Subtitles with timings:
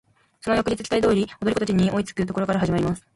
[0.41, 3.05] その翌日期待通り踊り子達に追いつく処から始まります。